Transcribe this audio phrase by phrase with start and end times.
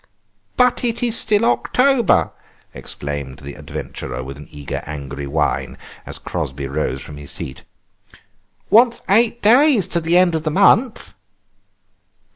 [0.57, 2.31] "But it is still October!"
[2.73, 5.77] exclaimed the adventurer with an eager, angry whine,
[6.07, 7.61] as Crosby rose from his seat;
[8.71, 11.13] "wants eight days to the end of the month!"